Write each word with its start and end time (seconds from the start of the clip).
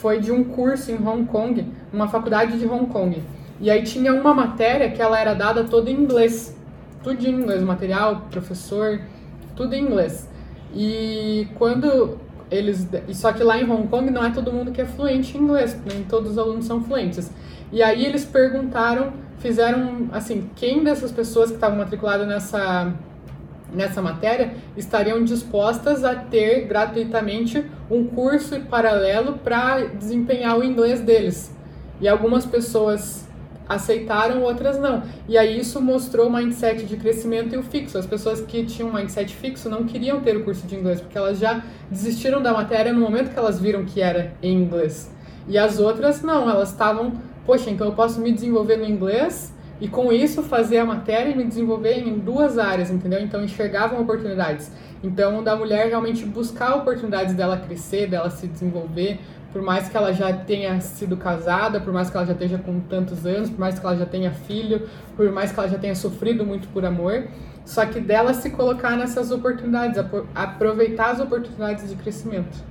foi 0.00 0.18
de 0.18 0.32
um 0.32 0.42
curso 0.42 0.90
em 0.90 0.96
Hong 0.96 1.26
Kong, 1.26 1.66
uma 1.92 2.08
faculdade 2.08 2.58
de 2.58 2.66
Hong 2.66 2.86
Kong. 2.86 3.22
E 3.60 3.70
aí 3.70 3.82
tinha 3.82 4.14
uma 4.14 4.32
matéria 4.32 4.90
que 4.90 5.00
ela 5.02 5.20
era 5.20 5.34
dada 5.34 5.64
toda 5.64 5.90
em 5.90 5.94
inglês. 5.94 6.56
Tudo 7.02 7.26
em 7.26 7.30
inglês, 7.30 7.62
material, 7.62 8.26
professor, 8.30 9.00
tudo 9.54 9.74
em 9.74 9.82
inglês. 9.82 10.28
E 10.74 11.48
quando 11.54 12.18
eles. 12.50 12.88
Só 13.12 13.32
que 13.32 13.42
lá 13.42 13.58
em 13.58 13.70
Hong 13.70 13.88
Kong 13.88 14.10
não 14.10 14.24
é 14.24 14.30
todo 14.30 14.52
mundo 14.52 14.72
que 14.72 14.80
é 14.80 14.86
fluente 14.86 15.36
em 15.36 15.42
inglês, 15.42 15.78
nem 15.86 16.02
todos 16.04 16.32
os 16.32 16.38
alunos 16.38 16.64
são 16.64 16.82
fluentes. 16.82 17.30
E 17.70 17.82
aí 17.82 18.04
eles 18.04 18.24
perguntaram, 18.24 19.12
fizeram 19.38 20.08
assim, 20.12 20.50
quem 20.56 20.82
dessas 20.82 21.12
pessoas 21.12 21.50
que 21.50 21.56
estavam 21.56 21.78
matriculadas 21.78 22.26
nessa 22.26 22.92
nessa 23.72 24.02
matéria 24.02 24.54
estariam 24.76 25.22
dispostas 25.24 26.04
a 26.04 26.14
ter 26.14 26.66
gratuitamente 26.66 27.64
um 27.90 28.04
curso 28.04 28.60
paralelo 28.62 29.38
para 29.38 29.86
desempenhar 29.86 30.58
o 30.58 30.64
inglês 30.64 31.00
deles. 31.00 31.54
E 32.00 32.08
algumas 32.08 32.46
pessoas 32.46 33.28
aceitaram, 33.68 34.42
outras 34.42 34.78
não. 34.80 35.04
E 35.28 35.38
aí 35.38 35.60
isso 35.60 35.80
mostrou 35.80 36.26
o 36.26 36.32
mindset 36.32 36.84
de 36.84 36.96
crescimento 36.96 37.54
e 37.54 37.58
o 37.58 37.62
fixo. 37.62 37.96
As 37.96 38.06
pessoas 38.06 38.40
que 38.40 38.64
tinham 38.64 38.88
um 38.88 38.92
mindset 38.92 39.32
fixo 39.34 39.68
não 39.68 39.84
queriam 39.84 40.20
ter 40.20 40.36
o 40.36 40.42
curso 40.42 40.66
de 40.66 40.74
inglês, 40.74 41.00
porque 41.00 41.16
elas 41.16 41.38
já 41.38 41.62
desistiram 41.88 42.42
da 42.42 42.52
matéria 42.52 42.92
no 42.92 43.00
momento 43.00 43.32
que 43.32 43.38
elas 43.38 43.60
viram 43.60 43.84
que 43.84 44.00
era 44.00 44.32
em 44.42 44.54
inglês. 44.54 45.14
E 45.46 45.56
as 45.56 45.78
outras 45.78 46.20
não, 46.20 46.50
elas 46.50 46.70
estavam, 46.70 47.12
poxa, 47.46 47.70
então 47.70 47.86
eu 47.86 47.92
posso 47.92 48.20
me 48.20 48.32
desenvolver 48.32 48.76
no 48.76 48.84
inglês 48.84 49.52
e 49.80 49.88
com 49.88 50.12
isso 50.12 50.42
fazer 50.42 50.78
a 50.78 50.84
matéria 50.84 51.30
e 51.30 51.36
me 51.36 51.44
desenvolver 51.44 51.98
em 51.98 52.18
duas 52.18 52.58
áreas, 52.58 52.90
entendeu? 52.90 53.20
Então 53.20 53.42
enxergavam 53.42 54.00
oportunidades. 54.00 54.70
Então 55.02 55.42
da 55.42 55.56
mulher 55.56 55.88
realmente 55.88 56.24
buscar 56.24 56.76
oportunidades 56.76 57.34
dela 57.34 57.56
crescer, 57.56 58.06
dela 58.06 58.28
se 58.28 58.46
desenvolver, 58.46 59.18
por 59.52 59.62
mais 59.62 59.88
que 59.88 59.96
ela 59.96 60.12
já 60.12 60.32
tenha 60.32 60.80
sido 60.80 61.16
casada, 61.16 61.80
por 61.80 61.92
mais 61.92 62.10
que 62.10 62.16
ela 62.16 62.26
já 62.26 62.32
esteja 62.32 62.58
com 62.58 62.78
tantos 62.80 63.26
anos, 63.26 63.50
por 63.50 63.58
mais 63.58 63.78
que 63.78 63.84
ela 63.84 63.96
já 63.96 64.06
tenha 64.06 64.30
filho, 64.30 64.88
por 65.16 65.30
mais 65.32 65.50
que 65.50 65.58
ela 65.58 65.68
já 65.68 65.78
tenha 65.78 65.94
sofrido 65.94 66.44
muito 66.44 66.68
por 66.68 66.84
amor, 66.84 67.26
só 67.64 67.84
que 67.86 68.00
dela 68.00 68.32
se 68.34 68.50
colocar 68.50 68.96
nessas 68.96 69.30
oportunidades, 69.30 69.98
aproveitar 70.34 71.10
as 71.10 71.20
oportunidades 71.20 71.88
de 71.88 71.96
crescimento. 71.96 72.70